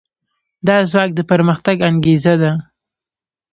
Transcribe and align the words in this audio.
دا 0.67 0.77
ځواک 0.91 1.09
د 1.15 1.19
پرمختګ 1.31 1.77
انګېزه 1.89 2.33
ده. 2.41 2.51